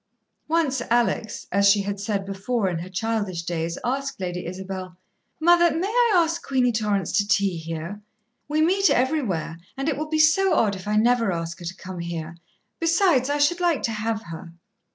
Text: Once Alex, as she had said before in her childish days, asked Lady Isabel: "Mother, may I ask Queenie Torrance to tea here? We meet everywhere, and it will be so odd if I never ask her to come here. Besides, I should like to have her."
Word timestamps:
Once 0.47 0.81
Alex, 0.89 1.45
as 1.51 1.69
she 1.69 1.83
had 1.83 1.99
said 1.99 2.25
before 2.25 2.67
in 2.67 2.79
her 2.79 2.89
childish 2.89 3.43
days, 3.43 3.77
asked 3.85 4.19
Lady 4.19 4.47
Isabel: 4.47 4.97
"Mother, 5.39 5.69
may 5.77 5.85
I 5.89 6.11
ask 6.15 6.41
Queenie 6.41 6.71
Torrance 6.71 7.11
to 7.19 7.27
tea 7.27 7.55
here? 7.55 8.01
We 8.47 8.61
meet 8.63 8.89
everywhere, 8.89 9.59
and 9.77 9.87
it 9.87 9.95
will 9.95 10.09
be 10.09 10.17
so 10.17 10.55
odd 10.55 10.75
if 10.75 10.87
I 10.87 10.95
never 10.95 11.31
ask 11.31 11.59
her 11.59 11.65
to 11.65 11.75
come 11.75 11.99
here. 11.99 12.35
Besides, 12.79 13.29
I 13.29 13.37
should 13.37 13.59
like 13.59 13.83
to 13.83 13.91
have 13.91 14.23
her." 14.23 14.51